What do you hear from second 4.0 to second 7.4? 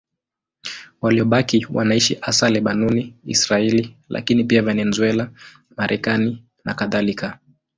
lakini pia Venezuela, Marekani nakadhalika.